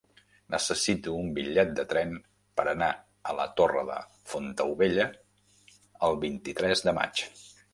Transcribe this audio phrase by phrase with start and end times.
[0.53, 2.15] Necessito un bitllet de tren
[2.59, 3.99] per anar a la Torre de
[4.33, 5.07] Fontaubella
[6.09, 7.25] el vint-i-tres de maig.